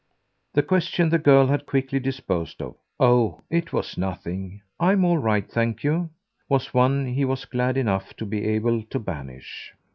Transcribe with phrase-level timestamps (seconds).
[0.55, 5.47] The question the girl had quickly disposed of "Oh it was nothing: I'm all right,
[5.47, 6.09] thank you!"
[6.49, 9.75] was one he was glad enough to be able to banish.